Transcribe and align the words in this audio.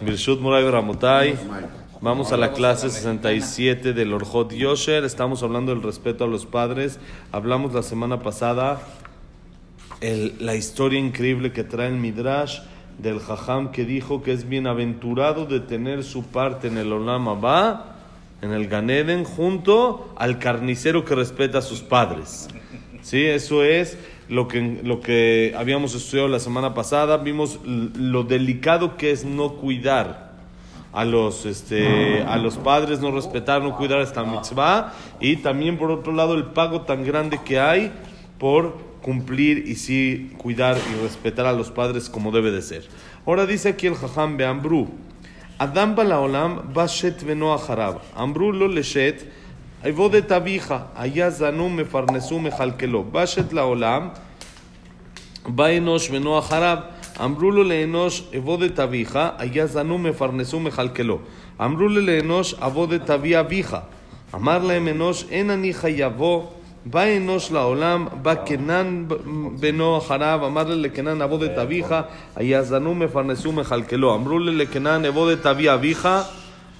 Birshut 0.00 0.40
Muray 0.40 0.68
Ramotai. 0.70 1.36
Vamos 2.00 2.32
a 2.32 2.36
la 2.36 2.52
clase 2.52 2.90
67 2.90 3.92
del 3.92 4.12
Orjot 4.12 4.52
Yosher. 4.52 5.04
Estamos 5.04 5.42
hablando 5.42 5.74
del 5.74 5.82
respeto 5.82 6.24
a 6.24 6.26
los 6.28 6.46
padres. 6.46 7.00
Hablamos 7.32 7.74
la 7.74 7.82
semana 7.82 8.20
pasada 8.20 8.80
el- 10.00 10.34
la 10.38 10.54
historia 10.54 11.00
increíble 11.00 11.52
que 11.52 11.64
trae 11.64 11.88
el 11.88 11.96
Midrash 11.96 12.60
del 12.98 13.18
Jajam 13.18 13.72
que 13.72 13.84
dijo 13.84 14.22
que 14.22 14.32
es 14.32 14.48
bienaventurado 14.48 15.46
de 15.46 15.60
tener 15.60 16.04
su 16.04 16.22
parte 16.24 16.68
en 16.68 16.78
el 16.78 16.92
Olam 16.92 17.28
Abba, 17.28 17.96
en 18.42 18.52
el 18.52 18.68
Ganeden, 18.68 19.24
junto 19.24 20.12
al 20.16 20.38
carnicero 20.38 21.04
que 21.04 21.16
respeta 21.16 21.58
a 21.58 21.62
sus 21.62 21.80
padres. 21.80 22.48
Sí, 23.02 23.24
eso 23.24 23.64
es 23.64 23.98
lo 24.29 24.47
que, 24.47 24.79
lo 24.83 24.99
que 25.01 25.53
habíamos 25.57 25.95
estudiado 25.95 26.27
la 26.27 26.39
semana 26.39 26.73
pasada. 26.73 27.17
Vimos 27.17 27.59
l- 27.65 27.89
lo 27.95 28.23
delicado 28.23 28.97
que 28.97 29.11
es 29.11 29.25
no 29.25 29.53
cuidar 29.53 30.33
a 30.91 31.05
los, 31.05 31.45
este, 31.45 32.21
a 32.23 32.37
los 32.37 32.57
padres, 32.57 32.99
no 32.99 33.11
respetar, 33.11 33.61
no 33.61 33.75
cuidar 33.75 33.99
esta 34.01 34.23
mitzvah. 34.23 34.93
Y 35.19 35.37
también, 35.37 35.77
por 35.77 35.89
otro 35.91 36.13
lado, 36.13 36.35
el 36.35 36.45
pago 36.45 36.81
tan 36.81 37.03
grande 37.03 37.39
que 37.43 37.59
hay 37.59 37.91
por 38.37 38.77
cumplir 39.01 39.67
y 39.67 39.75
sí 39.75 40.31
cuidar 40.37 40.77
y 40.77 41.03
respetar 41.03 41.45
a 41.45 41.53
los 41.53 41.71
padres 41.71 42.09
como 42.09 42.31
debe 42.31 42.51
de 42.51 42.61
ser. 42.61 42.83
Ahora 43.25 43.45
dice 43.45 43.69
aquí 43.69 43.87
el 43.87 43.95
Jajam 43.95 44.37
Beambru. 44.37 44.87
Adam 45.57 45.95
balaolam 45.95 46.73
bashet 46.73 47.23
veno 47.23 47.53
acharab. 47.53 47.99
Amru 48.15 48.51
lo 48.51 48.67
leshet. 48.67 49.25
עבוד 49.85 50.15
את 50.15 50.31
אביך, 50.31 50.73
היה 50.95 51.29
זנום 51.29 51.77
מפרנסו 51.77 52.39
מכלכלו. 52.39 53.03
בשת 53.11 53.53
לעולם, 53.53 54.09
בא 55.47 55.65
אנוש 55.65 56.09
בנו 56.09 56.39
אחריו. 56.39 56.77
אמרו 57.23 57.51
לו 57.51 57.63
לאנוש, 57.63 58.23
עבוד 58.33 58.63
את 58.63 58.79
אביך, 58.79 59.19
היה 59.37 59.67
זנום 59.67 60.03
מפרנסו 60.03 60.59
מכלכלו. 60.59 61.19
אמרו 61.61 61.87
לו 61.87 62.01
לאנוש, 62.01 62.53
עבוד 62.53 62.93
את 62.93 63.09
אבי 63.09 63.39
אביך. 63.39 63.77
אמר 64.35 64.57
להם 64.57 64.87
אנוש, 64.87 65.25
אין 65.29 65.49
אני 65.49 65.73
חייבו. 65.73 66.49
בא 66.85 67.03
אנוש 67.17 67.51
לעולם, 67.51 68.07
בא 68.21 68.35
קנן 68.35 69.05
בנו 69.59 69.97
אחריו, 69.97 70.39
אמר 70.45 70.63
לו 70.63 70.75
לקנן, 70.75 71.21
עבוד 71.21 71.43
את 71.43 71.57
אביך, 71.57 71.95
היה 72.35 72.63
זנום 72.63 72.99
מפרנסו 72.99 73.51
מכלכלו. 73.51 74.15
אמרו 74.15 74.39
לו 74.39 74.51
לקנן, 74.51 75.05
עבוד 75.05 75.31
את 75.31 75.45
אבי 75.45 75.73
אביך. 75.73 76.09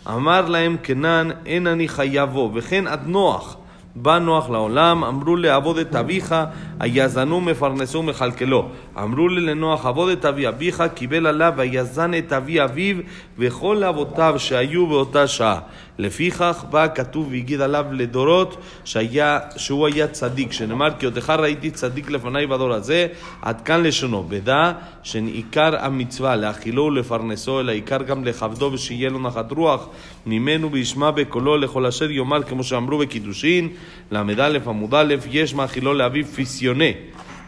אמר 0.08 0.50
להם 0.50 0.78
קנן, 0.82 1.30
אין 1.46 1.68
אני 1.68 1.88
חייבו, 1.88 2.52
וכן 2.54 2.88
עד 2.88 3.08
נוח. 3.08 3.58
בא 4.03 4.19
נוח 4.19 4.51
לעולם, 4.51 5.05
אמרו 5.05 5.37
לעבוד 5.37 5.79
את 5.79 5.95
אביך, 5.95 6.35
היזנו 6.81 7.41
מפרנסו 7.41 8.03
מכלכלו. 8.03 8.69
אמרו 9.03 9.29
לי 9.29 9.41
לנוח, 9.41 9.87
עבוד 9.87 10.09
את 10.09 10.25
אבי 10.25 10.49
אביך, 10.49 10.83
קיבל 10.95 11.27
עליו 11.27 11.53
ויזן 11.57 12.15
את 12.15 12.33
אבי 12.33 12.65
אביו 12.65 12.97
וכל 13.39 13.85
אבותיו 13.85 14.35
שהיו 14.39 14.87
באותה 14.87 15.27
שעה. 15.27 15.61
לפיכך 15.99 16.65
בא 16.71 16.87
כתוב 16.95 17.29
והגיד 17.31 17.61
עליו 17.61 17.87
לדורות 17.93 18.57
שהיה, 18.85 19.39
שהוא 19.57 19.87
היה 19.87 20.09
צדיק, 20.09 20.53
שנאמר 20.53 20.89
כי 20.99 21.07
אותך 21.07 21.31
ראיתי 21.31 21.71
צדיק 21.71 22.11
לפניי 22.11 22.47
בדור 22.47 22.73
הזה, 22.73 23.07
עד 23.43 23.61
כאן 23.61 23.83
לשונו. 23.83 24.25
בדע 24.29 24.73
שעיקר 25.03 25.85
המצווה 25.85 26.37
להאכילו 26.37 26.85
ולפרנסו, 26.85 27.61
אלא 27.61 27.73
עיקר 27.73 28.03
גם 28.03 28.25
לכבדו 28.25 28.71
ושיהיה 28.73 29.11
לו 29.11 29.19
נחת 29.19 29.53
רוח 29.53 29.89
ממנו 30.27 30.73
וישמע 30.73 31.11
בקולו 31.11 31.57
לכל 31.57 31.87
אשר 31.87 32.11
יאמר 32.11 32.43
כמו 32.43 32.65
שאמרו 32.65 32.99
בקידושין, 32.99 33.69
ל"א 34.12 34.58
עמוד 34.68 34.94
א', 34.94 35.16
יש 35.32 35.54
מאכילו 35.54 35.94
לאביו 35.94 36.26
פיסיוני. 36.26 36.94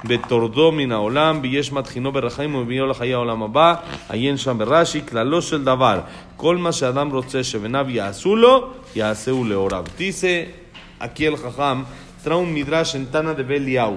בתורדו 0.04 0.72
מן 0.72 0.92
העולם, 0.92 1.40
ויש 1.44 1.72
מתחינו 1.72 2.12
ברחמים 2.12 2.56
ומביאו 2.56 2.88
לחיי 2.88 3.14
העולם 3.14 3.44
הבא, 3.44 3.76
עיין 4.10 4.38
שם 4.38 4.58
ברש"י, 4.58 5.02
כללו 5.10 5.42
של 5.42 5.64
דבר, 5.64 6.00
כל 6.38 6.58
מה 6.58 6.72
שאדם 6.72 7.12
רוצה 7.12 7.44
שבניו 7.44 7.86
יעשו 7.90 8.36
לו, 8.36 8.70
יעשהו 8.96 9.44
להוריו. 9.44 9.86
Dice 9.98 10.52
aquí 11.00 11.26
el 11.26 11.38
Jajam, 11.38 11.86
trae 12.24 12.38
un 12.38 12.54
midrash 12.54 12.96
en 12.96 13.06
Tana 13.12 13.34
de 13.34 13.44
Beliau. 13.44 13.94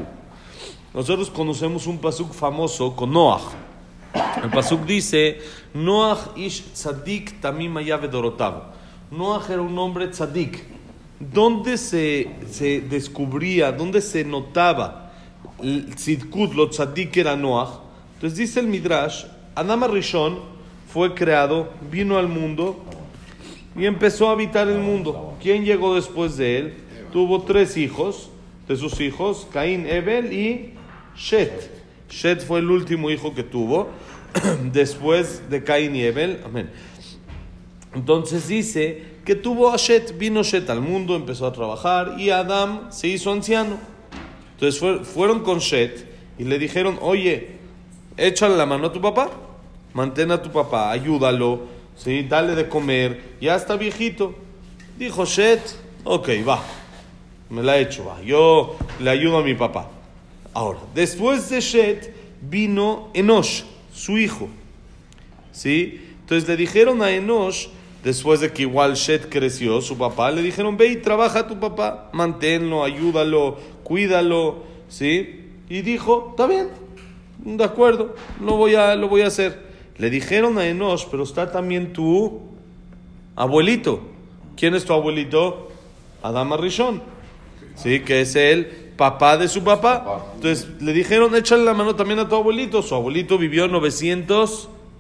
Nosotros 0.95 1.31
conocemos 1.31 1.87
un 1.87 1.99
pasuk 1.99 2.33
famoso 2.33 2.95
con 2.97 3.13
Noach. 3.13 3.47
El 4.43 4.51
pasuk 4.51 4.85
dice, 4.85 5.39
Noach 5.75 6.37
ish 6.37 6.63
tzadik 6.73 7.41
tamim 7.41 7.77
haya 7.77 7.97
vedorotav. 7.97 8.55
Noach 9.11 9.51
era 9.51 9.63
un 9.63 9.79
hombre 9.79 10.09
tzadik. 10.09 10.65
¿Dónde 11.20 11.78
se, 11.78 12.30
se 12.50 12.82
descubría, 12.82 13.72
dónde 13.72 14.02
se 14.02 14.24
notaba 14.24 15.14
el 15.62 15.96
tzidkut, 15.96 16.54
lo 16.54 16.70
tzadik 16.70 17.16
era 17.18 17.36
Noach? 17.36 17.80
Entonces 18.16 18.38
dice 18.38 18.60
el 18.60 18.68
Midrash, 18.68 19.26
Adam 19.56 19.84
Rishon 19.86 20.40
fue 20.92 21.14
creado, 21.14 21.72
vino 21.92 22.18
al 22.18 22.28
mundo 22.28 22.84
y 23.76 23.86
empezó 23.86 24.30
a 24.30 24.34
habitar 24.34 24.68
el 24.68 24.80
mundo. 24.80 25.36
¿Quién 25.42 25.66
llegó 25.66 25.96
después 25.96 26.38
de 26.38 26.58
él? 26.58 26.74
Tuvo 27.12 27.44
tres 27.44 27.78
hijos, 27.78 28.30
de 28.68 28.78
sus 28.78 29.00
hijos, 29.02 29.48
Caín, 29.52 29.86
Ebel 29.86 30.32
y 30.34 30.74
Shet. 31.18 31.72
Shet 32.10 32.46
fue 32.46 32.60
el 32.60 32.70
último 32.70 33.10
hijo 33.10 33.34
que 33.34 33.44
tuvo 33.44 33.90
después 34.72 35.50
de 35.50 35.64
Caín 35.64 35.96
y 35.96 36.04
Ebel. 36.04 36.42
Amén. 36.46 36.70
Entonces 37.96 38.48
dice 38.48 39.04
que 39.26 39.36
tuvo 39.36 39.72
a 39.72 39.78
Shet, 39.78 40.18
vino 40.18 40.44
Shet 40.44 40.70
al 40.70 40.82
mundo, 40.82 41.16
empezó 41.16 41.46
a 41.46 41.54
trabajar 41.54 42.16
y 42.18 42.30
Adam 42.32 42.92
se 42.92 43.08
hizo 43.08 43.32
anciano. 43.32 43.78
Entonces 44.56 44.80
fue- 44.80 45.00
fueron 45.04 45.42
con 45.42 45.60
Shet 45.60 46.08
y 46.40 46.44
le 46.46 46.58
dijeron, 46.58 46.98
oye, 47.02 47.52
échale 48.18 48.56
la 48.58 48.66
mano 48.66 48.88
a 48.88 48.92
tu 48.92 49.00
papá, 49.02 49.30
mantén 49.94 50.32
a 50.32 50.42
tu 50.42 50.52
papá, 50.52 50.92
ayúdalo, 50.92 51.62
¿sí? 51.96 52.24
dale 52.24 52.56
de 52.56 52.68
comer, 52.68 53.22
ya 53.40 53.56
está 53.56 53.76
viejito. 53.76 54.34
Dijo 54.98 55.26
Shet, 55.26 55.62
ok, 56.04 56.30
va, 56.48 56.64
me 57.50 57.62
la 57.62 57.78
echo, 57.78 58.06
va, 58.06 58.22
yo 58.24 58.76
le 59.00 59.10
ayudo 59.10 59.38
a 59.38 59.44
mi 59.44 59.54
papá. 59.54 59.90
Ahora, 60.56 60.80
después 60.96 61.50
de 61.50 61.62
Shet 61.62 62.14
vino 62.42 63.10
Enosh, 63.14 63.64
su 63.94 64.18
hijo. 64.18 64.50
¿Sí? 65.52 66.02
Entonces 66.22 66.48
le 66.50 66.58
dijeron 66.58 67.02
a 67.04 67.12
Enosh, 67.12 67.68
después 68.04 68.42
de 68.42 68.52
que 68.52 68.64
igual 68.64 68.96
Shet 68.96 69.30
creció, 69.30 69.82
su 69.82 69.98
papá, 69.98 70.32
le 70.32 70.42
dijeron, 70.42 70.78
ve 70.78 70.88
y 70.88 70.98
trabaja 70.98 71.40
a 71.40 71.48
tu 71.48 71.60
papá, 71.60 72.10
manténlo, 72.14 72.84
ayúdalo, 72.84 73.58
cuídalo, 73.84 74.64
¿sí? 74.90 75.50
Y 75.70 75.82
dijo, 75.82 76.28
está 76.32 76.46
bien, 76.48 76.68
de 77.40 77.64
acuerdo, 77.64 78.16
lo 78.42 78.58
voy 78.58 78.76
a, 78.76 78.96
lo 78.96 79.08
voy 79.08 79.22
a 79.22 79.28
hacer. 79.28 79.74
Le 79.98 80.10
dijeron 80.10 80.58
a 80.58 80.68
Enosh, 80.68 81.06
pero 81.10 81.24
está 81.24 81.52
también 81.52 81.94
tu 81.94 82.42
abuelito. 83.36 84.02
¿Quién 84.56 84.76
es 84.76 84.86
tu 84.86 84.94
abuelito? 84.94 85.72
Adama 86.22 86.58
Rishon. 86.58 87.02
Sí, 87.76 88.02
que 88.02 88.22
es 88.22 88.36
el 88.36 88.66
papá 88.98 89.38
de 89.38 89.48
su 89.48 89.64
papá. 89.64 90.26
Entonces 90.36 90.68
le 90.82 90.94
dijeron, 90.94 91.36
échale 91.36 91.64
la 91.64 91.74
mano 91.74 91.96
también 91.96 92.20
a 92.20 92.28
tu 92.28 92.36
abuelito. 92.36 92.82
Su 92.82 92.96
abuelito 92.96 93.38
vivió 93.38 93.68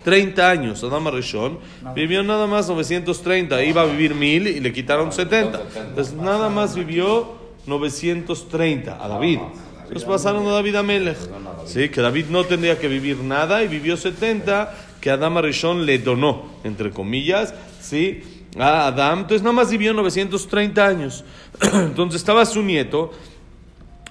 930 0.03 0.49
años. 0.49 0.83
Adama 0.83 1.11
Rishon 1.11 1.59
vivió 1.95 2.23
nada 2.23 2.47
más 2.47 2.69
930. 2.69 3.63
Iba 3.63 3.81
a 3.81 3.85
vivir 3.85 4.15
mil 4.15 4.47
y 4.47 4.59
le 4.59 4.73
quitaron 4.73 5.11
70. 5.11 5.61
Entonces 5.89 6.13
nada 6.13 6.49
más 6.49 6.75
vivió 6.75 7.35
930 7.65 9.03
a 9.03 9.07
David. 9.07 9.39
Entonces 9.83 10.03
pasaron 10.03 10.45
a 10.47 10.51
David 10.51 10.75
Amelech. 10.75 11.17
Sí, 11.65 11.89
que 11.89 12.01
David 12.01 12.25
no 12.29 12.43
tendría 12.43 12.77
que 12.77 12.87
vivir 12.87 13.17
nada 13.17 13.63
y 13.63 13.67
vivió 13.67 13.95
70 13.95 14.73
que 14.99 15.09
Adama 15.09 15.41
Rishon 15.41 15.85
le 15.85 15.99
donó, 15.99 16.45
entre 16.63 16.91
comillas, 16.91 17.53
sí, 17.81 18.23
a 18.57 18.87
Adam. 18.87 19.19
Entonces 19.19 19.41
nada 19.41 19.53
más 19.53 19.69
vivió 19.71 19.93
930 19.93 20.85
años. 20.85 21.23
Entonces 21.73 22.21
estaba 22.21 22.45
su 22.45 22.61
nieto 22.61 23.11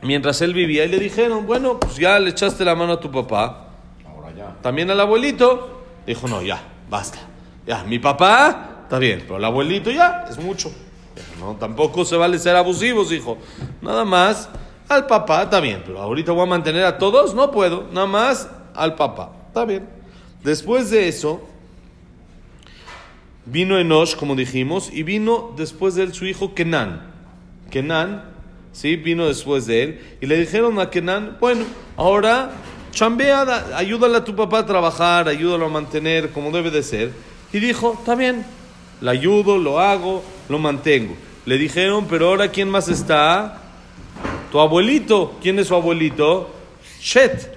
mientras 0.03 0.41
él 0.43 0.53
vivía 0.53 0.85
y 0.85 0.89
le 0.89 0.99
dijeron, 0.99 1.47
bueno, 1.47 1.79
pues 1.79 1.97
ya 1.97 2.19
le 2.19 2.31
echaste 2.31 2.65
la 2.65 2.75
mano 2.75 2.95
a 2.95 3.01
tu 3.01 3.11
papá, 3.11 3.69
también 4.63 4.91
al 4.91 5.01
abuelito. 5.01 5.72
Dijo, 6.07 6.29
no, 6.29 6.43
ya, 6.43 6.63
basta. 6.91 7.19
Ya, 7.67 7.85
mi 7.85 7.99
papá, 7.99 8.83
está 8.85 8.99
bien, 8.99 9.21
pero 9.23 9.37
el 9.37 9.45
abuelito 9.45 9.91
ya, 9.91 10.25
es 10.29 10.39
mucho. 10.39 10.73
No, 11.39 11.57
tampoco 11.57 12.05
se 12.05 12.17
vale 12.17 12.39
ser 12.39 12.57
abusivos, 12.57 13.13
hijo. 13.13 13.39
Nada 13.81 14.05
más 14.05 14.49
al 14.89 15.07
papá, 15.07 15.45
está 15.45 15.61
bien, 15.61 15.83
pero 15.87 16.01
ahorita 16.01 16.33
voy 16.33 16.43
a 16.43 16.47
mantener 16.47 16.85
a 16.85 16.99
todos, 16.99 17.35
no 17.35 17.51
puedo. 17.51 17.89
Nada 17.93 18.07
más 18.07 18.49
al 18.75 18.95
papá, 18.95 19.33
está 19.49 19.65
bien. 19.65 19.89
Después 20.43 20.91
de 20.91 21.09
eso, 21.09 21.41
vino 23.47 23.79
Enosh, 23.79 24.17
como 24.17 24.35
dijimos, 24.35 24.91
y 24.93 25.03
vino 25.03 25.55
después 25.57 25.95
de 25.95 26.05
él 26.05 26.15
su 26.15 26.27
hijo 26.27 26.55
Kenan. 26.55 27.13
Kenan, 27.71 28.25
¿sí? 28.73 28.97
Vino 28.97 29.27
después 29.27 29.67
de 29.67 29.83
él. 29.83 30.17
Y 30.21 30.27
le 30.27 30.37
dijeron 30.37 30.79
a 30.81 30.91
Kenan, 30.91 31.39
bueno, 31.41 31.65
ahora 31.97 32.51
chambea, 32.93 33.45
da- 33.45 33.77
ayúdale 33.77 34.19
a 34.19 34.25
tu 34.25 34.35
papá 34.37 34.61
a 34.61 34.67
trabajar, 34.67 35.27
ayúdalo 35.29 35.67
a 35.67 35.69
mantener 35.69 36.31
como 36.31 36.51
debe 36.53 36.71
de 36.71 36.83
ser. 36.83 37.11
Y 37.53 37.59
dijo, 37.59 37.95
está 37.99 38.15
bien, 38.15 38.45
le 39.01 39.11
ayudo, 39.11 39.59
lo 39.59 39.81
hago, 39.81 40.23
lo 40.49 40.59
mantengo. 40.59 41.17
Le 41.45 41.59
dijeron, 41.59 42.07
pero 42.09 42.29
ahora 42.29 42.49
¿quién 42.53 42.71
más 42.71 42.89
está? 42.89 43.59
Tu 44.53 44.61
abuelito. 44.61 45.37
¿Quién 45.43 45.59
es 45.59 45.67
su 45.69 45.75
abuelito? 45.75 46.51
Shet. 47.01 47.53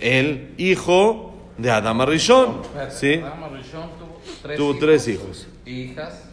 El 0.00 0.54
hijo 0.58 1.34
de 1.56 1.70
Adama 1.70 2.06
Rishon. 2.06 2.62
Espérate, 2.62 2.94
¿Sí? 2.96 3.14
Adama 3.22 3.48
Rishon 3.48 3.90
tuvo 3.98 4.20
tres 4.42 4.56
Tuvo 4.56 4.68
hijos, 4.70 4.80
tres 4.80 5.08
hijos. 5.08 5.46
Hijas. 5.66 6.24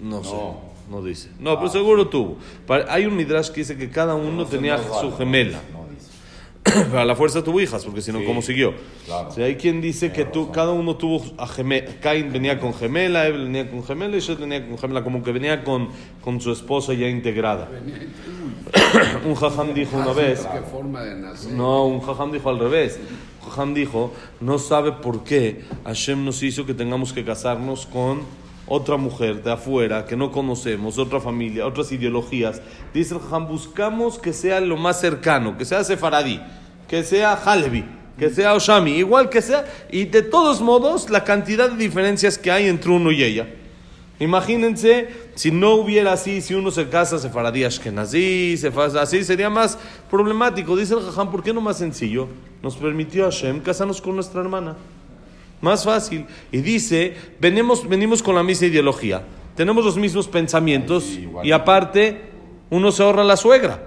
No 0.00 0.22
sé, 0.24 0.34
no 0.90 1.02
dice. 1.02 1.30
No, 1.40 1.56
pero 1.58 1.68
seguro 1.70 2.06
tuvo. 2.08 2.38
Hay 2.88 3.04
un 3.06 3.16
midrash 3.16 3.48
que 3.48 3.60
dice 3.60 3.76
que 3.76 3.90
cada 3.90 4.14
uno 4.14 4.46
tenía 4.46 4.78
su 4.78 5.14
gemela. 5.16 5.60
A 6.94 7.04
la 7.04 7.14
fuerza 7.14 7.42
tuvo 7.42 7.60
hijas, 7.60 7.84
porque 7.84 8.00
si 8.00 8.12
no, 8.12 8.18
Sí, 8.20 8.24
¿cómo 8.24 8.42
siguió? 8.42 8.74
claro. 9.06 9.28
O 9.28 9.32
sea, 9.32 9.46
hay 9.46 9.56
quien 9.56 9.80
dice 9.80 10.12
que 10.12 10.24
tú, 10.24 10.50
cada 10.50 10.72
uno 10.72 10.96
tuvo 10.96 11.24
a 11.36 11.46
gemela. 11.46 11.90
Cain 12.00 12.32
venía 12.32 12.58
con 12.58 12.74
gemela, 12.74 13.22
Abel 13.22 13.44
venía 13.44 13.70
con 13.70 13.84
gemela 13.84 14.16
y 14.16 14.20
Shet 14.20 14.38
venía 14.38 14.66
con 14.66 14.78
gemela, 14.78 15.04
como 15.04 15.22
que 15.22 15.32
venía 15.32 15.64
con, 15.64 15.88
con 16.22 16.40
su 16.40 16.52
esposa 16.52 16.94
ya 16.94 17.08
integrada. 17.08 17.68
un 19.26 19.34
jajam 19.34 19.74
dijo 19.74 19.96
una 19.96 20.12
vez. 20.12 20.46
¿Qué 20.52 20.60
forma 20.60 21.02
de 21.02 21.14
nacer? 21.16 21.52
No, 21.52 21.86
un 21.86 22.00
jajam 22.00 22.32
dijo 22.32 22.48
al 22.50 22.58
revés. 22.58 22.98
Un 23.42 23.50
jajam 23.50 23.74
dijo, 23.74 24.12
no 24.40 24.58
sabe 24.58 24.92
por 24.92 25.24
qué 25.24 25.62
Hashem 25.84 26.24
nos 26.24 26.42
hizo 26.42 26.66
que 26.66 26.74
tengamos 26.74 27.12
que 27.12 27.24
casarnos 27.24 27.86
con 27.86 28.20
otra 28.68 28.96
mujer 28.96 29.42
de 29.42 29.52
afuera 29.52 30.04
que 30.04 30.16
no 30.16 30.30
conocemos, 30.30 30.98
otra 30.98 31.20
familia, 31.20 31.66
otras 31.66 31.90
ideologías. 31.92 32.60
Dice 32.92 33.14
el 33.14 33.20
jajam, 33.20 33.48
buscamos 33.48 34.18
que 34.18 34.32
sea 34.32 34.60
lo 34.60 34.76
más 34.76 35.00
cercano, 35.00 35.56
que 35.56 35.64
sea 35.64 35.84
sefaradí, 35.84 36.40
que 36.86 37.02
sea 37.02 37.32
Halevi, 37.34 37.84
que 38.18 38.30
sea 38.30 38.54
Oshami, 38.54 38.92
igual 38.92 39.28
que 39.30 39.40
sea, 39.42 39.64
y 39.90 40.04
de 40.06 40.22
todos 40.22 40.60
modos 40.60 41.08
la 41.08 41.24
cantidad 41.24 41.70
de 41.70 41.76
diferencias 41.76 42.36
que 42.36 42.50
hay 42.50 42.66
entre 42.66 42.90
uno 42.90 43.10
y 43.12 43.22
ella. 43.22 43.46
Imagínense 44.20 45.08
si 45.36 45.52
no 45.52 45.74
hubiera 45.74 46.12
así, 46.12 46.40
si 46.40 46.52
uno 46.54 46.72
se 46.72 46.88
casa 46.88 47.18
sefaradí 47.20 47.62
ashkenazí, 47.62 48.56
sefa- 48.56 49.00
así 49.00 49.22
sería 49.22 49.48
más 49.48 49.78
problemático. 50.10 50.76
Dice 50.76 50.94
el 50.94 51.00
Jajam, 51.02 51.30
¿por 51.30 51.44
qué 51.44 51.52
no 51.54 51.60
más 51.60 51.78
sencillo? 51.78 52.26
Nos 52.60 52.76
permitió 52.76 53.24
Hashem 53.24 53.60
casarnos 53.60 54.00
con 54.02 54.16
nuestra 54.16 54.40
hermana. 54.40 54.74
Más 55.60 55.84
fácil. 55.84 56.26
Y 56.52 56.58
dice, 56.58 57.16
venimos, 57.40 57.88
venimos 57.88 58.22
con 58.22 58.34
la 58.34 58.42
misma 58.42 58.68
ideología, 58.68 59.22
tenemos 59.56 59.84
los 59.84 59.96
mismos 59.96 60.28
pensamientos 60.28 61.04
y 61.44 61.52
aparte 61.52 62.30
uno 62.70 62.92
se 62.92 63.02
ahorra 63.02 63.24
la 63.24 63.36
suegra. 63.36 63.84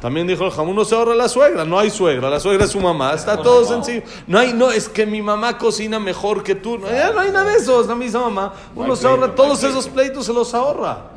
También 0.00 0.26
dijo 0.26 0.44
el 0.44 0.50
Jajam, 0.50 0.68
uno 0.68 0.84
se 0.84 0.94
ahorra 0.96 1.14
la 1.14 1.28
suegra, 1.28 1.64
no 1.64 1.78
hay 1.78 1.88
suegra, 1.88 2.28
la 2.28 2.40
suegra 2.40 2.64
es 2.64 2.70
su 2.72 2.80
mamá, 2.80 3.12
está 3.14 3.36
todo 3.40 3.64
sencillo. 3.64 4.02
No 4.26 4.38
hay, 4.38 4.52
no, 4.52 4.70
es 4.70 4.88
que 4.88 5.06
mi 5.06 5.22
mamá 5.22 5.58
cocina 5.58 6.00
mejor 6.00 6.42
que 6.42 6.54
tú, 6.56 6.76
no, 6.78 6.88
no 7.12 7.20
hay 7.20 7.30
nada 7.30 7.50
de 7.52 7.58
eso, 7.58 7.80
es 7.80 7.86
la 7.86 7.94
misma 7.94 8.20
mamá. 8.22 8.52
Uno 8.74 8.96
se 8.96 9.06
ahorra, 9.06 9.28
no 9.28 9.32
todos 9.34 9.62
esos 9.62 9.88
pleitos 9.88 10.26
se 10.26 10.32
los 10.32 10.52
ahorra. 10.54 11.10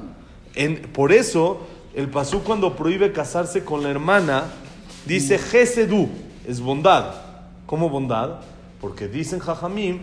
En- 0.53 0.81
por 0.93 1.11
eso, 1.11 1.61
el 1.95 2.09
Pasú 2.09 2.43
cuando 2.43 2.75
prohíbe 2.75 3.11
casarse 3.11 3.63
con 3.65 3.81
la 3.83 3.89
hermana, 3.89 4.43
dice 5.05 5.37
Gesedú, 5.39 6.07
es 6.47 6.59
bondad. 6.61 7.15
¿Cómo 7.65 7.89
bondad? 7.89 8.41
Porque 8.79 9.07
dicen 9.07 9.39
Jajamim, 9.39 9.99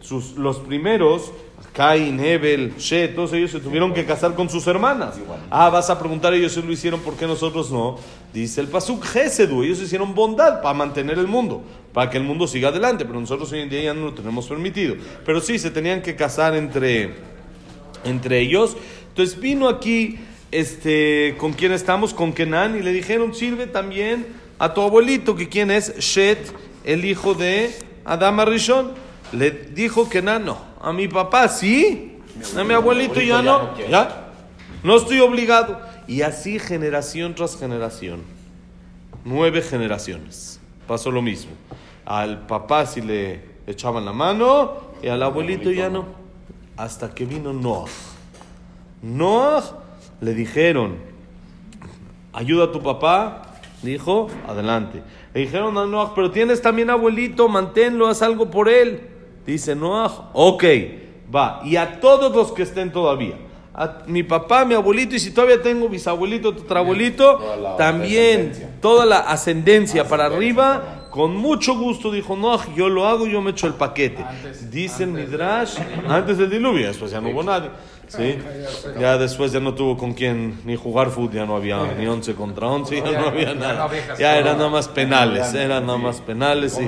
sus, 0.00 0.32
los 0.32 0.58
primeros, 0.58 1.32
Cain, 1.72 2.18
Hebel, 2.18 2.74
She, 2.76 3.08
todos 3.08 3.32
ellos 3.32 3.50
se 3.50 3.60
tuvieron 3.60 3.94
que 3.94 4.04
casar 4.04 4.34
con 4.34 4.48
sus 4.48 4.66
hermanas. 4.66 5.16
Ah, 5.50 5.70
vas 5.70 5.90
a 5.90 5.98
preguntar, 5.98 6.34
ellos 6.34 6.56
lo 6.56 6.72
hicieron, 6.72 7.00
¿por 7.00 7.14
qué 7.14 7.26
nosotros 7.26 7.70
no? 7.70 7.98
Dice 8.32 8.60
el 8.60 8.68
Pasuk 8.68 9.04
Gesedú, 9.04 9.62
ellos 9.62 9.80
hicieron 9.80 10.14
bondad 10.14 10.60
para 10.60 10.74
mantener 10.74 11.18
el 11.18 11.28
mundo, 11.28 11.62
para 11.92 12.10
que 12.10 12.18
el 12.18 12.24
mundo 12.24 12.46
siga 12.46 12.68
adelante, 12.68 13.04
pero 13.04 13.20
nosotros 13.20 13.50
hoy 13.52 13.60
en 13.60 13.68
día 13.68 13.82
ya 13.82 13.94
no 13.94 14.06
lo 14.06 14.14
tenemos 14.14 14.46
permitido. 14.46 14.96
Pero 15.24 15.40
sí, 15.40 15.58
se 15.58 15.70
tenían 15.70 16.02
que 16.02 16.16
casar 16.16 16.54
entre 16.54 17.32
entre 18.04 18.40
ellos. 18.40 18.76
Entonces 19.08 19.38
vino 19.38 19.68
aquí 19.68 20.18
este, 20.50 21.34
con 21.38 21.52
quien 21.52 21.72
estamos, 21.72 22.14
con 22.14 22.32
Kenan, 22.32 22.78
y 22.78 22.82
le 22.82 22.92
dijeron, 22.92 23.34
sirve 23.34 23.66
también 23.66 24.26
a 24.58 24.74
tu 24.74 24.80
abuelito, 24.80 25.34
que 25.34 25.48
quién 25.48 25.70
es 25.70 25.96
Shet, 25.98 26.52
el 26.84 27.04
hijo 27.04 27.34
de 27.34 27.70
Adama 28.04 28.44
Rishon. 28.44 28.92
Le 29.32 29.50
dijo 29.50 30.08
Kenan, 30.08 30.44
no, 30.44 30.58
a 30.80 30.92
mi 30.92 31.08
papá 31.08 31.48
sí, 31.48 32.18
a 32.54 32.64
mi 32.64 32.74
abuelito 32.74 33.14
ya 33.14 33.36
ya 33.36 33.42
no, 33.42 33.62
no 33.62 33.74
quiere. 33.74 33.90
ya, 33.90 34.28
no 34.82 34.96
estoy 34.96 35.20
obligado. 35.20 35.80
Y 36.06 36.20
así 36.22 36.58
generación 36.58 37.34
tras 37.34 37.58
generación, 37.58 38.20
nueve 39.24 39.62
generaciones, 39.62 40.60
pasó 40.86 41.10
lo 41.10 41.22
mismo. 41.22 41.52
Al 42.04 42.46
papá 42.46 42.84
sí 42.84 43.00
le 43.00 43.42
echaban 43.66 44.04
la 44.04 44.12
mano 44.12 44.76
y 45.02 45.08
al 45.08 45.22
abuelito 45.22 45.70
ya 45.70 45.88
no. 45.88 46.04
Hasta 46.76 47.14
que 47.14 47.24
vino 47.24 47.52
Noah. 47.52 47.88
Noah 49.02 49.62
le 50.20 50.34
dijeron, 50.34 50.96
ayuda 52.32 52.64
a 52.64 52.72
tu 52.72 52.82
papá. 52.82 53.51
Dijo, 53.82 54.28
adelante. 54.48 55.02
Le 55.34 55.40
dijeron 55.40 55.76
a 55.76 55.86
Noah, 55.86 56.14
pero 56.14 56.30
tienes 56.30 56.62
también 56.62 56.90
abuelito, 56.90 57.48
manténlo, 57.48 58.06
haz 58.08 58.22
algo 58.22 58.50
por 58.50 58.68
él. 58.68 59.08
Dice 59.46 59.74
Noah, 59.74 60.30
ok, 60.34 60.64
va. 61.34 61.60
Y 61.64 61.76
a 61.76 62.00
todos 62.00 62.34
los 62.34 62.52
que 62.52 62.62
estén 62.62 62.92
todavía. 62.92 63.34
A 63.74 64.02
mi 64.06 64.22
papá, 64.22 64.64
mi 64.66 64.74
abuelito, 64.74 65.16
y 65.16 65.18
si 65.18 65.30
todavía 65.32 65.60
tengo 65.62 65.88
bisabuelito, 65.88 66.54
tatarabuelito, 66.54 67.38
también 67.78 68.52
toda 68.82 69.06
la 69.06 69.20
ascendencia 69.20 70.06
para 70.06 70.26
arriba, 70.26 71.08
con 71.10 71.34
mucho 71.36 71.74
gusto 71.76 72.10
dijo 72.12 72.36
Noah, 72.36 72.66
yo 72.76 72.88
lo 72.88 73.06
hago, 73.06 73.26
yo 73.26 73.40
me 73.40 73.50
echo 73.50 73.66
el 73.66 73.74
paquete. 73.74 74.22
Antes- 74.22 74.70
Dice 74.70 75.04
el 75.04 75.10
antes 75.10 75.28
Midrash, 75.28 75.78
antes 76.08 76.38
del 76.38 76.50
diluvio, 76.50 76.86
después 76.86 77.10
ya 77.10 77.20
no 77.20 77.30
hubo 77.30 77.42
nadie. 77.42 77.70
¿Sí? 78.16 78.38
Ya 79.00 79.18
después 79.18 79.52
ya 79.52 79.60
no 79.60 79.74
tuvo 79.74 79.96
con 79.96 80.12
quién 80.12 80.60
ni 80.64 80.76
jugar 80.76 81.10
fútbol, 81.10 81.32
ya 81.32 81.46
no 81.46 81.56
había 81.56 81.94
ni 81.94 82.06
11 82.06 82.34
contra 82.34 82.68
11, 82.68 82.96
ya 82.96 83.20
no 83.20 83.28
había 83.28 83.54
nada. 83.54 83.88
Ya 84.18 84.36
eran 84.36 84.58
nada 84.58 84.70
más 84.70 84.88
penales, 84.88 85.54
eran 85.54 85.86
nada 85.86 85.98
más 85.98 86.20
penales 86.20 86.78
y 86.78 86.86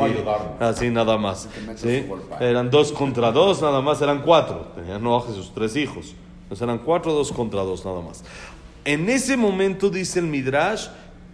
así 0.63 0.91
nada 0.91 1.17
más. 1.17 1.49
¿sí? 1.77 2.07
Eran 2.41 2.71
dos 2.71 2.93
contra 2.93 3.33
dos, 3.33 3.63
nada 3.63 3.81
más 3.81 4.01
eran 4.03 4.23
cuatro. 4.23 4.69
Tenían 4.75 5.03
Noah 5.03 5.25
y 5.31 5.35
sus 5.35 5.53
tres 5.53 5.77
hijos. 5.77 6.15
Entonces 6.43 6.63
eran 6.63 6.79
cuatro, 6.79 7.13
dos 7.13 7.33
contra 7.33 7.63
dos, 7.63 7.85
nada 7.85 8.01
más. 8.01 8.25
En 8.85 9.09
ese 9.09 9.37
momento, 9.37 9.89
dice 9.89 10.19
el 10.19 10.27
Midrash, 10.27 10.89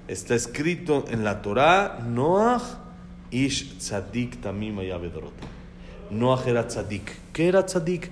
está 0.07 0.35
escrito 0.35 1.05
en 1.11 1.25
la 1.25 1.43
Torah, 1.43 1.99
Noah 2.07 2.61
ish 3.31 3.79
tzadik 3.79 4.41
tamim. 4.41 4.79
Noah 6.11 6.43
era 6.47 6.67
tzadik. 6.67 7.13
¿Qué 7.33 7.49
era 7.49 7.65
tzadik? 7.65 8.11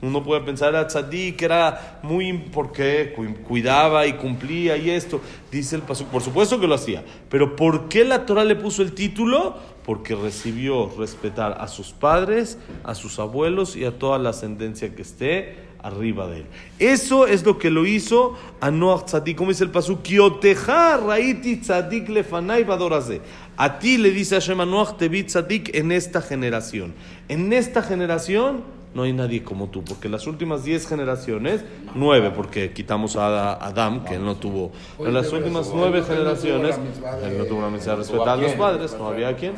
Uno 0.00 0.22
puede 0.22 0.42
pensar, 0.42 0.68
era 0.70 0.86
tzadik, 0.86 1.42
era 1.42 1.98
muy... 2.04 2.32
porque 2.52 3.12
Cu- 3.16 3.34
Cuidaba 3.46 4.06
y 4.06 4.12
cumplía 4.12 4.76
y 4.76 4.90
esto. 4.90 5.20
Dice 5.50 5.74
el 5.74 5.82
paso, 5.82 6.04
por 6.06 6.22
supuesto 6.22 6.60
que 6.60 6.68
lo 6.68 6.74
hacía. 6.76 7.04
Pero 7.28 7.56
¿por 7.56 7.88
qué 7.88 8.04
la 8.04 8.24
Torah 8.24 8.44
le 8.44 8.54
puso 8.54 8.82
el 8.82 8.92
título? 8.92 9.56
Porque 9.84 10.14
recibió 10.14 10.88
respetar 10.96 11.56
a 11.60 11.66
sus 11.66 11.90
padres, 11.90 12.58
a 12.84 12.94
sus 12.94 13.18
abuelos 13.18 13.74
y 13.74 13.84
a 13.84 13.98
toda 13.98 14.18
la 14.18 14.30
ascendencia 14.30 14.94
que 14.94 15.02
esté 15.02 15.66
arriba 15.82 16.28
de 16.28 16.38
él. 16.38 16.46
Eso 16.78 17.26
es 17.26 17.44
lo 17.44 17.58
que 17.58 17.70
lo 17.70 17.86
hizo 17.86 18.36
a 18.60 18.70
Noach 18.70 19.06
Tzadik. 19.06 19.36
Como 19.36 19.50
dice 19.50 19.64
el 19.64 19.72
Kioteja 20.02 20.96
raiti 20.96 21.56
tzadik 21.56 22.08
lefanai 22.08 22.64
vadorase. 22.64 23.20
A 23.56 23.78
ti 23.78 23.96
le 23.96 24.10
dice 24.10 24.36
Hashem 24.36 24.60
a 24.60 24.66
Noach, 24.66 24.96
tzadik 24.98 25.74
en 25.74 25.90
esta 25.90 26.20
generación. 26.20 26.94
En 27.28 27.52
esta 27.52 27.82
generación 27.82 28.77
no 28.98 29.04
hay 29.04 29.12
nadie 29.12 29.44
como 29.44 29.68
tú, 29.68 29.84
porque 29.84 30.08
las 30.08 30.26
últimas 30.26 30.64
10 30.64 30.88
generaciones, 30.88 31.64
nueve, 31.94 32.32
porque 32.34 32.72
quitamos 32.72 33.14
a 33.14 33.52
Adam, 33.64 34.04
que 34.04 34.16
él 34.16 34.24
no 34.24 34.34
tuvo. 34.34 34.72
En 34.98 35.14
las 35.14 35.32
últimas 35.32 35.70
nueve 35.72 36.02
generaciones, 36.02 36.76
él 37.22 37.38
no 37.38 37.44
tuvo 37.44 37.60
la 37.60 37.70
mitzvah 37.70 37.92
de 37.92 37.98
respetar 37.98 38.30
a 38.30 38.36
los 38.36 38.52
padres, 38.54 38.96
no 38.98 39.06
había 39.06 39.36
quien. 39.36 39.52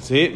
Sí. 0.00 0.32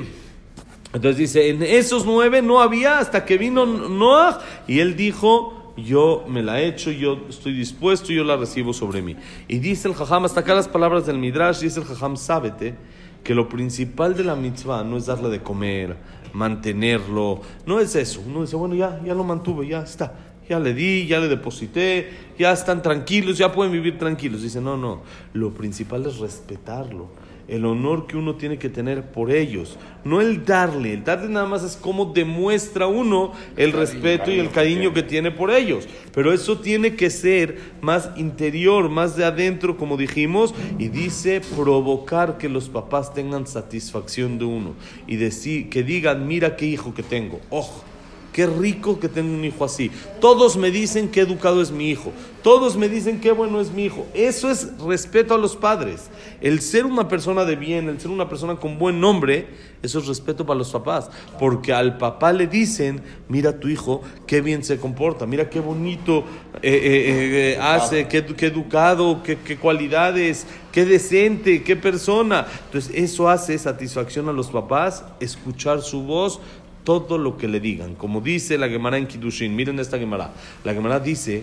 Entonces 0.95 1.17
dice, 1.17 1.49
en 1.49 1.65
esos 1.65 2.07
nueve 2.07 2.43
no 2.43 2.61
había 2.61 3.01
hasta 3.01 3.25
que 3.25 3.39
vino 3.39 3.67
Noah 3.67 4.41
y 4.69 4.79
él 4.79 4.95
dijo, 4.95 5.75
yo 5.77 6.25
me 6.29 6.45
la 6.45 6.61
he 6.61 6.69
hecho, 6.69 6.93
yo 6.93 7.23
estoy 7.29 7.55
dispuesto, 7.55 8.13
yo 8.13 8.23
la 8.23 8.37
recibo 8.37 8.73
sobre 8.73 9.03
mí. 9.03 9.17
Y 9.49 9.59
dice 9.59 9.89
el 9.89 9.95
Jajam, 9.95 10.27
hasta 10.27 10.41
acá 10.41 10.55
las 10.55 10.69
palabras 10.69 11.07
del 11.07 11.19
Midrash, 11.19 11.59
dice 11.59 11.81
el 11.81 11.87
Jajam, 11.87 12.17
sábete 12.17 12.77
que 13.23 13.35
lo 13.35 13.49
principal 13.49 14.17
de 14.17 14.25
la 14.25 14.37
mitzvah 14.37 14.85
no 14.85 14.97
es 14.97 15.07
darle 15.07 15.29
de 15.29 15.43
comer, 15.43 15.97
mantenerlo, 16.33 17.41
no 17.67 17.81
es 17.81 17.95
eso. 17.95 18.23
Uno 18.27 18.43
dice, 18.43 18.57
bueno, 18.57 18.75
ya, 18.75 19.01
ya 19.05 19.15
lo 19.15 19.25
mantuve, 19.25 19.67
ya 19.67 19.83
está. 19.83 20.15
Ya 20.49 20.59
le 20.59 20.75
di, 20.75 21.07
ya 21.07 21.21
le 21.21 21.29
deposité, 21.29 22.11
ya 22.39 22.53
están 22.53 22.83
tranquilos, 22.83 23.39
ya 23.39 23.53
pueden 23.53 23.73
vivir 23.73 23.97
tranquilos. 23.97 24.43
Dice, 24.43 24.61
no, 24.61 24.77
no, 24.77 25.03
lo 25.33 25.55
principal 25.55 26.05
es 26.07 26.19
respetarlo 26.19 27.09
el 27.53 27.67
honor 27.67 28.07
que 28.07 28.17
uno 28.17 28.37
tiene 28.37 28.57
que 28.57 28.71
tener 28.71 29.13
por 29.13 29.31
ellos. 29.31 29.79
No 30.05 30.23
el 30.23 30.47
darle, 30.47 30.95
el 30.95 31.05
darle 31.05 31.29
nada 31.29 31.47
más 31.47 31.63
es 31.63 31.77
como 31.77 32.07
demuestra 32.07 32.87
uno 32.87 33.33
el 33.59 33.73
respeto 33.73 34.31
y 34.31 34.39
el 34.39 34.51
cariño 34.51 34.95
que 34.95 35.03
tiene 35.03 35.31
por 35.31 35.51
ellos. 35.51 35.87
Pero 36.15 36.33
eso 36.33 36.61
tiene 36.61 36.97
que 36.97 37.11
ser 37.11 37.59
más 37.83 38.09
interior, 38.17 38.89
más 38.89 39.17
de 39.17 39.27
adentro, 39.27 39.77
como 39.77 39.99
dijimos, 39.99 40.55
y 40.79 40.89
dice 40.89 41.43
provocar 41.55 42.39
que 42.39 42.49
los 42.49 42.71
papás 42.71 43.13
tengan 43.13 43.47
satisfacción 43.47 44.39
de 44.39 44.47
uno 44.47 44.75
y 45.07 45.17
decir 45.17 45.69
que 45.69 45.83
digan, 45.83 46.27
mira 46.27 46.57
qué 46.57 46.65
hijo 46.65 46.95
que 46.95 47.03
tengo. 47.03 47.39
Ojo. 47.51 47.92
Qué 48.33 48.47
rico 48.47 48.99
que 48.99 49.09
tengo 49.09 49.35
un 49.35 49.45
hijo 49.45 49.65
así. 49.65 49.91
Todos 50.21 50.57
me 50.57 50.71
dicen 50.71 51.11
qué 51.11 51.21
educado 51.21 51.63
es 51.63 51.71
mi 51.71 51.91
hijo. 51.91 52.13
Todos 52.43 52.77
me 52.77 52.89
dicen 52.89 53.21
qué 53.21 53.31
bueno 53.31 53.61
es 53.61 53.71
mi 53.71 53.85
hijo. 53.85 54.07
Eso 54.15 54.51
es 54.51 54.77
respeto 54.79 55.35
a 55.35 55.39
los 55.39 55.55
padres. 55.55 56.11
El 56.41 56.61
ser 56.61 56.87
una 56.87 57.07
persona 57.09 57.45
de 57.45 57.55
bien, 57.55 57.89
el 57.89 58.01
ser 58.01 58.11
una 58.11 58.29
persona 58.29 58.57
con 58.57 58.79
buen 58.79 59.01
nombre, 59.01 59.47
eso 59.83 60.01
es 60.01 60.07
respeto 60.07 60.45
para 60.45 60.59
los 60.59 60.71
papás. 60.71 61.11
Porque 61.39 61.73
al 61.73 61.99
papá 61.99 62.33
le 62.33 62.49
dicen, 62.49 63.01
mira 63.29 63.61
tu 63.61 63.69
hijo, 63.69 64.03
qué 64.27 64.41
bien 64.41 64.65
se 64.65 64.79
comporta, 64.79 65.27
mira 65.27 65.49
qué 65.49 65.61
bonito 65.61 66.25
eh, 66.63 66.73
eh, 66.73 67.53
eh, 67.55 67.59
hace, 67.61 68.09
qué, 68.09 68.25
educado, 68.47 69.23
qué, 69.23 69.39
qué 69.39 69.57
cualidades, 69.57 70.47
qué 70.73 70.85
decente, 70.85 71.63
qué 71.63 71.77
persona. 71.77 72.47
Entonces 72.67 72.93
eso 72.95 73.29
hace 73.29 73.57
satisfacción 73.59 74.29
a 74.29 74.33
los 74.33 74.51
papás, 74.51 75.05
escuchar 75.21 75.83
su 75.83 76.03
voz, 76.03 76.41
todo 76.85 77.19
lo 77.19 77.37
que 77.37 77.49
le 77.49 77.61
digan. 77.61 77.95
Como 77.95 78.21
dice 78.21 78.59
la 78.59 78.69
Gemara 78.69 78.99
en 78.99 79.07
Kiddushin, 79.07 79.55
miren 79.55 79.79
esta 79.79 79.99
Gemara. 79.99 80.33
La 80.65 80.75
Gemara 80.75 81.01
dice, 81.01 81.43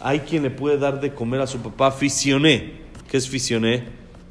hay 0.00 0.20
quien 0.20 0.42
le 0.42 0.50
puede 0.50 0.78
dar 0.78 1.00
de 1.00 1.12
comer 1.12 1.40
a 1.40 1.46
su 1.46 1.58
papá 1.58 1.90
fisioné. 1.90 2.72
¿Qué 3.10 3.16
es 3.16 3.28
fisioné? 3.28 3.84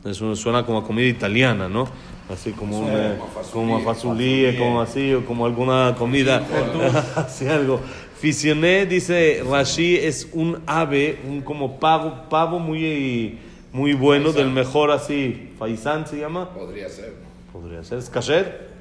Eso 0.06 0.36
suena 0.36 0.66
como 0.66 0.80
a 0.80 0.84
comida 0.86 1.08
italiana, 1.08 1.68
¿no? 1.68 1.88
Así 2.30 2.52
como 2.52 2.80
una, 2.80 3.18
como 3.54 3.82
como 3.84 4.82
así, 4.82 5.14
o 5.14 5.26
como 5.26 5.46
alguna 5.46 5.96
comida, 5.98 6.46
así 7.16 7.48
algo. 7.48 7.80
Fisioné, 8.20 8.86
dice 8.86 9.44
Rashi, 9.50 9.96
es 9.96 10.30
un 10.34 10.62
ave, 10.66 11.20
un 11.28 11.42
como 11.42 11.80
pavo, 11.80 12.26
pavo 12.30 12.60
muy, 12.60 13.38
muy 13.72 13.94
bueno, 13.94 14.34
del 14.34 14.50
mejor 14.50 14.92
así, 14.92 15.52
faisán 15.58 16.06
se 16.08 16.20
llama. 16.20 16.50
Podría 16.50 16.90
ser. 16.90 17.14
Podría 17.54 17.84
ser, 17.84 18.00
¿es 18.00 18.10
kasher? 18.10 18.77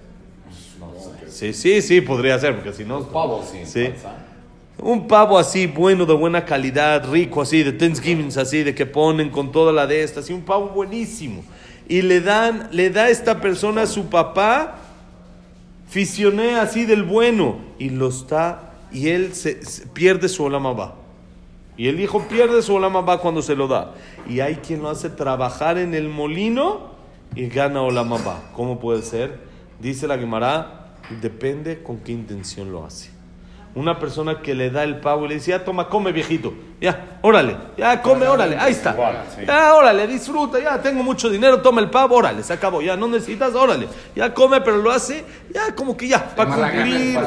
Sí, 1.28 1.52
sí, 1.52 1.82
sí, 1.82 2.00
podría 2.00 2.38
ser, 2.38 2.54
porque 2.54 2.72
si 2.72 2.84
no... 2.84 3.02
Pavo, 3.08 3.44
sí. 3.50 3.66
sí. 3.66 3.92
Un 4.78 5.08
pavo 5.08 5.38
así, 5.38 5.66
bueno, 5.66 6.04
de 6.04 6.14
buena 6.14 6.44
calidad, 6.44 7.10
rico, 7.10 7.42
así, 7.42 7.62
de 7.62 7.72
Thanksgiving, 7.72 8.30
así, 8.38 8.62
de 8.62 8.74
que 8.74 8.84
ponen 8.84 9.30
con 9.30 9.50
toda 9.50 9.72
la 9.72 9.86
de 9.86 10.02
esta, 10.02 10.20
así, 10.20 10.32
un 10.32 10.42
pavo 10.42 10.68
buenísimo. 10.68 11.42
Y 11.88 12.02
le 12.02 12.20
dan, 12.20 12.68
le 12.72 12.90
da 12.90 13.04
a 13.04 13.10
esta 13.10 13.40
persona 13.40 13.82
a 13.82 13.86
su 13.86 14.06
papá, 14.06 14.78
fisioné 15.88 16.56
así 16.56 16.84
del 16.84 17.04
bueno, 17.04 17.56
y 17.78 17.90
lo 17.90 18.08
está, 18.08 18.74
y 18.92 19.08
él 19.08 19.34
se, 19.34 19.56
pierde 19.94 20.28
su 20.28 20.44
olamabá. 20.44 20.94
Y 21.78 21.88
el 21.88 22.00
hijo 22.00 22.22
pierde 22.28 22.62
su 22.62 22.74
olamabá 22.74 23.18
cuando 23.18 23.42
se 23.42 23.54
lo 23.54 23.68
da. 23.68 23.94
Y 24.28 24.40
hay 24.40 24.56
quien 24.56 24.82
lo 24.82 24.88
hace 24.88 25.10
trabajar 25.10 25.78
en 25.78 25.94
el 25.94 26.08
molino 26.08 26.90
y 27.34 27.48
gana 27.48 27.82
olamabá. 27.82 28.50
¿Cómo 28.54 28.78
puede 28.78 29.02
ser? 29.02 29.38
Dice 29.78 30.06
la 30.06 30.18
Gemara, 30.18 30.94
depende 31.20 31.82
con 31.82 31.98
qué 31.98 32.12
intención 32.12 32.72
lo 32.72 32.84
hace. 32.84 33.10
Una 33.74 33.98
persona 33.98 34.40
que 34.40 34.54
le 34.54 34.70
da 34.70 34.84
el 34.84 35.00
pavo 35.00 35.26
y 35.26 35.28
le 35.28 35.34
dice, 35.34 35.50
ya 35.50 35.62
toma, 35.62 35.90
come 35.90 36.10
viejito, 36.10 36.54
ya, 36.80 37.18
órale, 37.20 37.58
ya 37.76 38.00
come, 38.00 38.26
órale, 38.26 38.56
ahí 38.56 38.72
está, 38.72 38.96
ya, 39.46 39.74
órale, 39.74 40.06
disfruta, 40.06 40.58
ya, 40.58 40.80
tengo 40.80 41.02
mucho 41.02 41.28
dinero, 41.28 41.60
toma 41.60 41.82
el 41.82 41.90
pavo, 41.90 42.16
órale, 42.16 42.42
se 42.42 42.54
acabó, 42.54 42.80
ya, 42.80 42.96
no 42.96 43.06
necesitas, 43.06 43.54
órale, 43.54 43.86
ya 44.14 44.32
come, 44.32 44.62
pero 44.62 44.78
lo 44.78 44.90
hace, 44.90 45.26
ya, 45.52 45.74
como 45.74 45.94
que 45.94 46.08
ya, 46.08 46.24
para 46.34 46.72
cumplir, 46.72 47.18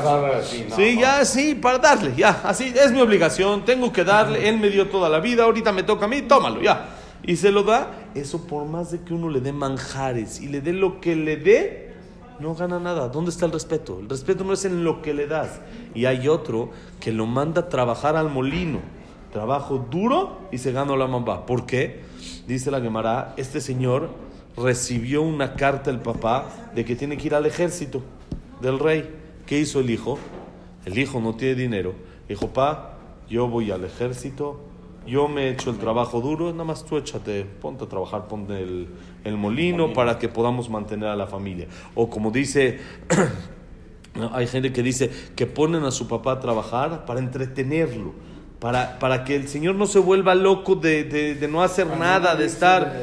sí, 0.75 0.97
ya, 0.99 1.23
sí, 1.23 1.53
para 1.53 1.77
darle, 1.77 2.15
ya, 2.15 2.41
así, 2.43 2.73
es 2.75 2.91
mi 2.91 3.01
obligación, 3.01 3.63
tengo 3.63 3.93
que 3.93 4.03
darle, 4.03 4.49
él 4.49 4.57
me 4.57 4.71
dio 4.71 4.87
toda 4.87 5.07
la 5.07 5.19
vida, 5.19 5.43
ahorita 5.43 5.71
me 5.71 5.83
toca 5.83 6.05
a 6.05 6.07
mí, 6.07 6.23
tómalo, 6.23 6.63
ya, 6.63 6.95
y 7.21 7.35
se 7.35 7.51
lo 7.51 7.61
da, 7.61 7.91
eso 8.15 8.47
por 8.47 8.65
más 8.65 8.89
de 8.89 9.01
que 9.01 9.13
uno 9.13 9.29
le 9.29 9.39
dé 9.39 9.53
manjares 9.53 10.41
y 10.41 10.47
le 10.47 10.61
dé 10.61 10.73
lo 10.73 10.99
que 10.99 11.15
le 11.15 11.37
dé, 11.37 11.88
no 12.39 12.55
gana 12.55 12.79
nada. 12.79 13.09
¿Dónde 13.09 13.31
está 13.31 13.45
el 13.45 13.51
respeto? 13.51 13.99
El 13.99 14.09
respeto 14.09 14.43
no 14.43 14.53
es 14.53 14.65
en 14.65 14.83
lo 14.83 15.01
que 15.01 15.13
le 15.13 15.27
das. 15.27 15.61
Y 15.93 16.05
hay 16.05 16.27
otro 16.27 16.71
que 16.99 17.11
lo 17.11 17.25
manda 17.25 17.61
a 17.61 17.69
trabajar 17.69 18.15
al 18.15 18.29
molino. 18.29 18.79
Trabajo 19.31 19.85
duro 19.89 20.39
y 20.51 20.57
se 20.57 20.71
gana 20.71 20.95
la 20.95 21.07
mamá. 21.07 21.45
¿Por 21.45 21.65
qué? 21.65 22.01
Dice 22.47 22.71
la 22.71 22.81
Gemara, 22.81 23.33
este 23.37 23.61
señor 23.61 24.09
recibió 24.57 25.21
una 25.21 25.53
carta 25.53 25.91
del 25.91 26.01
papá 26.01 26.49
de 26.75 26.83
que 26.83 26.95
tiene 26.95 27.17
que 27.17 27.27
ir 27.27 27.35
al 27.35 27.45
ejército 27.45 28.01
del 28.61 28.79
rey. 28.79 29.09
¿Qué 29.45 29.59
hizo 29.59 29.79
el 29.79 29.89
hijo? 29.89 30.17
El 30.85 30.97
hijo 30.97 31.19
no 31.19 31.35
tiene 31.35 31.55
dinero. 31.55 31.93
Dijo, 32.27 32.47
pa, 32.47 32.97
yo 33.29 33.47
voy 33.47 33.71
al 33.71 33.83
ejército, 33.83 34.59
yo 35.09 35.27
me 35.27 35.47
he 35.47 35.49
hecho 35.49 35.71
el 35.71 35.77
trabajo 35.77 36.21
duro, 36.21 36.51
nada 36.51 36.63
más 36.63 36.85
tú 36.85 36.97
échate, 36.97 37.43
ponte 37.43 37.83
a 37.83 37.87
trabajar, 37.87 38.27
ponte 38.27 38.61
el, 38.61 38.87
el 39.23 39.37
molino 39.37 39.93
para 39.93 40.19
que 40.19 40.29
podamos 40.29 40.69
mantener 40.69 41.09
a 41.09 41.15
la 41.15 41.27
familia. 41.27 41.67
O 41.95 42.09
como 42.09 42.31
dice, 42.31 42.79
hay 44.33 44.47
gente 44.47 44.71
que 44.71 44.83
dice 44.83 45.09
que 45.35 45.45
ponen 45.45 45.83
a 45.83 45.91
su 45.91 46.07
papá 46.07 46.33
a 46.33 46.39
trabajar 46.39 47.05
para 47.05 47.19
entretenerlo. 47.19 48.13
Para, 48.59 48.99
para 48.99 49.23
que 49.23 49.37
el 49.37 49.47
Señor 49.47 49.75
no 49.75 49.85
se 49.85 49.99
vuelva 49.99 50.35
loco 50.35 50.75
de, 50.75 51.05
de, 51.05 51.47
no 51.47 51.63
hacer 51.63 51.87
nada, 51.97 52.35
de 52.35 52.45
estar 52.45 52.93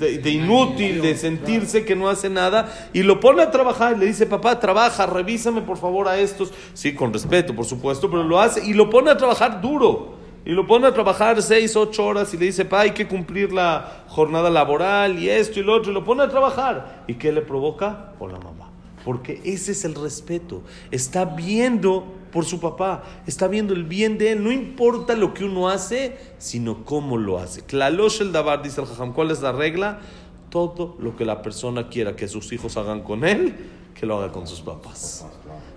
de, 0.00 0.30
inútil, 0.30 1.02
de 1.02 1.14
sentirse 1.14 1.84
que 1.84 1.94
no 1.94 2.08
hace 2.08 2.30
nada, 2.30 2.88
y 2.94 3.02
lo 3.02 3.20
pone 3.20 3.42
a 3.42 3.50
trabajar, 3.50 3.98
le 3.98 4.06
dice, 4.06 4.24
papá, 4.24 4.58
trabaja, 4.58 5.04
revísame 5.04 5.60
por 5.60 5.76
favor 5.76 6.08
a 6.08 6.18
estos, 6.18 6.54
sí, 6.72 6.94
con 6.94 7.12
respeto, 7.12 7.54
por 7.54 7.66
supuesto, 7.66 8.10
pero 8.10 8.22
lo 8.22 8.40
hace 8.40 8.64
y 8.64 8.72
lo 8.72 8.88
pone 8.88 9.10
a 9.10 9.16
trabajar 9.18 9.60
duro. 9.60 10.19
Y 10.44 10.52
lo 10.52 10.66
pone 10.66 10.86
a 10.86 10.94
trabajar 10.94 11.40
seis, 11.42 11.76
ocho 11.76 12.06
horas 12.06 12.32
y 12.32 12.38
le 12.38 12.46
dice, 12.46 12.64
pa, 12.64 12.80
hay 12.80 12.92
que 12.92 13.06
cumplir 13.06 13.52
la 13.52 14.04
jornada 14.08 14.48
laboral 14.48 15.18
y 15.18 15.28
esto 15.28 15.60
y 15.60 15.62
lo 15.62 15.74
otro. 15.74 15.90
Y 15.90 15.94
lo 15.94 16.04
pone 16.04 16.22
a 16.22 16.28
trabajar. 16.28 17.04
¿Y 17.06 17.14
qué 17.14 17.30
le 17.30 17.42
provoca? 17.42 18.12
Por 18.18 18.32
la 18.32 18.38
mamá. 18.38 18.70
Porque 19.04 19.40
ese 19.44 19.72
es 19.72 19.84
el 19.84 19.94
respeto. 19.94 20.62
Está 20.90 21.24
viendo 21.24 22.04
por 22.32 22.44
su 22.44 22.60
papá. 22.60 23.02
Está 23.26 23.48
viendo 23.48 23.74
el 23.74 23.84
bien 23.84 24.18
de 24.18 24.32
él. 24.32 24.42
No 24.42 24.50
importa 24.50 25.14
lo 25.14 25.34
que 25.34 25.44
uno 25.44 25.68
hace, 25.68 26.16
sino 26.38 26.84
cómo 26.84 27.18
lo 27.18 27.38
hace. 27.38 27.62
Klalosh 27.62 28.22
el 28.22 28.32
Dabar, 28.32 28.62
dice 28.62 28.80
el 28.80 28.86
Jajam. 28.86 29.12
¿Cuál 29.12 29.30
es 29.30 29.42
la 29.42 29.52
regla? 29.52 30.00
Todo 30.48 30.96
lo 30.98 31.16
que 31.16 31.24
la 31.24 31.42
persona 31.42 31.88
quiera 31.88 32.16
que 32.16 32.28
sus 32.28 32.52
hijos 32.52 32.76
hagan 32.76 33.02
con 33.02 33.24
él, 33.24 33.54
que 33.94 34.06
lo 34.06 34.18
haga 34.18 34.32
con 34.32 34.46
sus 34.46 34.60
papás. 34.60 35.26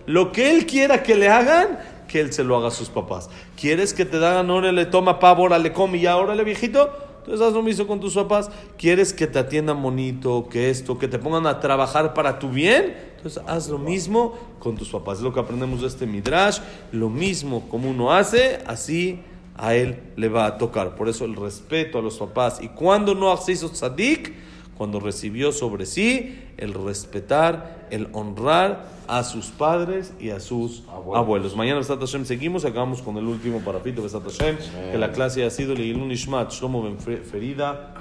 Lo 0.06 0.32
que 0.32 0.52
él 0.52 0.66
quiera 0.66 1.04
que 1.04 1.16
le 1.16 1.30
hagan, 1.30 1.80
que 2.08 2.20
él 2.20 2.34
se 2.34 2.44
lo 2.44 2.56
haga 2.58 2.68
a 2.68 2.72
sus 2.72 2.90
papás. 2.90 3.30
¿Quieres 3.60 3.94
que 3.94 4.06
te 4.06 4.20
dan, 4.20 4.50
órale, 4.50 4.86
toma 4.86 5.20
pavo, 5.20 5.44
órale, 5.44 5.74
come 5.74 6.00
ya, 6.00 6.18
órale, 6.18 6.44
viejito? 6.44 6.92
Entonces 7.20 7.48
haz 7.48 7.54
lo 7.54 7.64
mismo 7.64 7.88
con 7.88 8.02
tus 8.02 8.16
papás. 8.16 8.52
¿Quieres 8.78 9.14
que 9.14 9.28
te 9.28 9.40
atiendan 9.40 9.82
bonito, 9.82 10.48
que 10.50 10.70
esto, 10.70 10.98
que 11.00 11.08
te 11.08 11.20
pongan 11.20 11.48
a 11.48 11.62
trabajar 11.62 12.14
para 12.14 12.38
tu 12.38 12.50
bien? 12.50 12.96
Entonces 13.16 13.42
haz 13.48 13.70
lo 13.70 13.78
mismo 13.78 14.38
con 14.60 14.76
tus 14.76 14.90
papás. 14.90 15.20
Es 15.20 15.24
lo 15.24 15.34
que 15.34 15.40
aprendemos 15.40 15.80
de 15.82 15.88
este 15.88 16.06
Midrash. 16.06 16.60
Lo 16.92 17.10
mismo 17.10 17.70
como 17.70 17.90
uno 17.90 18.12
hace, 18.12 18.60
así 18.68 19.22
a 19.56 19.74
él 19.74 20.04
le 20.18 20.28
va 20.28 20.46
a 20.48 20.58
tocar. 20.58 20.96
Por 20.96 21.08
eso 21.08 21.24
el 21.24 21.38
respeto 21.38 21.98
a 21.98 22.02
los 22.02 22.18
papás. 22.18 22.60
Y 22.62 22.68
cuando 22.68 23.16
no 23.16 23.34
hizo 23.48 23.70
tzadik, 23.70 24.34
cuando 24.78 25.00
recibió 25.00 25.52
sobre 25.52 25.86
sí 25.86 26.40
el 26.58 26.74
respetar, 26.74 27.88
el 27.92 28.08
honrar 28.14 28.86
a 29.08 29.24
sus 29.24 29.48
padres 29.48 30.14
y 30.20 30.30
a 30.30 30.40
sus 30.40 30.84
abuelos. 30.88 31.56
Mañana, 31.56 31.80
Besat 31.80 32.00
Hashem, 32.00 32.26
seguimos. 32.26 32.66
Acabamos 32.66 33.02
con 33.02 33.18
el 33.18 33.26
último 33.26 33.60
parafito, 33.60 34.02
Besat 34.02 34.24
Hashem, 34.24 34.58
que 34.92 34.98
la 34.98 35.12
clase 35.12 35.46
ha 35.46 35.50
sido 35.50 35.76
Leilun 35.76 36.12
Ishmat, 36.12 36.52
Shlomo 36.52 36.84
Ben 36.84 36.98
Ferida, 37.00 37.94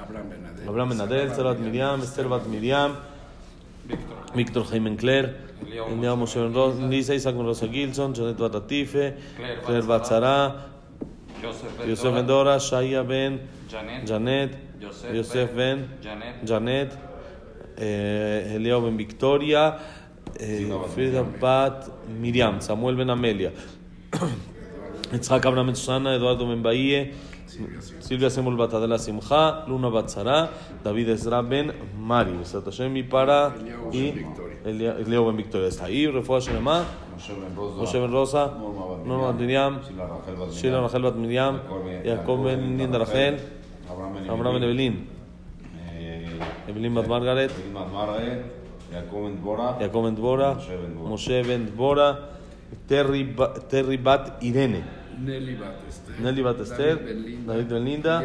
Abraham 0.66 0.90
Benadel, 0.90 1.34
Sarat 1.34 1.58
Miriam, 1.58 2.00
Esther 2.02 2.28
Bat 2.28 2.46
Miriam, 2.46 2.96
Víctor 4.34 4.64
Jaime 4.66 4.96
Claire, 4.96 5.36
Eliab 5.66 6.18
Moshe 6.18 6.40
Ben 6.40 6.54
Ros, 6.54 6.76
Lisa 6.76 7.14
Isaac 7.14 7.34
Rosa 7.36 7.68
Gilson, 7.68 8.14
Janet 8.14 8.38
Bat 8.38 8.54
Atife, 8.54 9.14
Claire 9.64 9.86
Bat 9.86 10.06
Zara, 10.06 10.71
Yosef 11.42 12.14
Ben 12.14 12.26
Dora, 12.26 12.56
Shaya 12.58 13.02
Ben 13.08 13.40
Janet, 14.06 14.56
Yosef 15.12 15.54
Ben 15.56 15.88
Janet, 16.44 16.96
eh, 17.76 18.54
Eliab 18.54 18.84
Ben 18.84 18.96
Victoria, 18.96 19.78
eh, 20.38 20.70
Frida 20.94 21.24
Bat 21.24 21.90
Miriam, 22.08 22.60
Samuel 22.60 22.96
Ben 22.96 23.10
Amelia, 23.10 23.50
Itzhak 25.12 25.44
Abraham 25.46 25.74
Susana, 25.74 26.14
Eduardo 26.14 26.46
Ben 26.46 26.62
Bahie, 26.62 27.12
Silvia 28.00 28.30
Semul 28.30 28.56
Bat 28.56 28.74
Adela 28.74 28.98
Simcha, 28.98 29.64
Luna 29.68 29.90
Bat 29.90 30.08
Sara, 30.08 30.50
David 30.82 31.08
Ezra 31.10 31.42
Ben 31.42 31.72
Mari, 31.98 32.32
Besat 32.32 32.64
Hashem 32.64 32.96
y 32.96 33.02
para 33.02 33.54
y 33.92 34.24
Leo 34.64 35.26
Ben 35.26 35.36
Victoria 35.36 35.68
está 35.68 35.86
ahí, 35.86 36.06
Refuah 36.06 36.40
Shenema, 36.40 36.84
Moshe 37.76 38.00
Ben 38.00 38.10
Rosa, 38.10 38.46
Norma 39.04 39.32
Bat 39.32 39.40
Miriam, 39.40 39.80
Sheila 40.50 40.80
Rachel 40.80 41.02
Bat 41.02 41.16
Miriam, 41.16 41.60
Jacob 42.04 42.44
Ben 42.44 42.78
Linda 42.78 42.98
Rachel, 42.98 43.38
Abraham 43.90 44.54
Ben 44.54 44.62
Evelyn, 44.62 45.06
Evelyn 46.68 46.94
Bat 46.94 47.08
Margaret, 47.08 47.50
Jacob 48.92 49.24
Ben 50.04 50.16
Dvora, 50.16 50.56
Moshe 50.96 51.42
Ben 51.46 51.66
Dvora, 51.66 52.30
Terry 52.88 53.24
Bat 53.96 54.42
Irene, 54.42 55.01
Nelly 55.18 56.42
Bat 56.42 56.60
Esther, 56.60 56.98
David 57.46 57.66
Ben 57.68 57.84
Linda, 57.84 58.22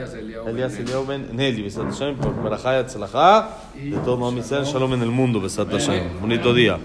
Elias 0.48 0.80
Eliao 0.80 1.06
Ben 1.06 1.36
Nelly, 1.36 1.64
Besat 1.64 1.86
Hashem, 1.86 2.16
por 2.16 2.34
Berajá 2.44 2.80
y 3.76 3.90
de 3.90 3.98
todo 3.98 4.18
Mam 4.18 4.40
Shalom. 4.40 4.94
En 4.94 5.02
el 5.02 5.12
mundo, 5.12 5.42
Besat 5.42 5.72
Hashem. 5.72 6.20
Bonito 6.22 6.54
día. 6.54 6.80